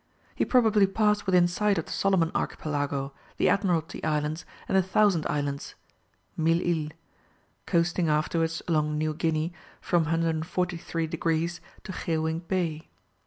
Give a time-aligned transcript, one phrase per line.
[0.33, 5.27] He probably passed within sight of the Solomon Archipelago, the Admiralty Islands, and the Thousand
[5.29, 5.75] Islands
[6.35, 6.91] (Mille Iles),
[7.67, 12.89] coasting afterwards along New Guinea from 143 degrees to Geelwink Bay.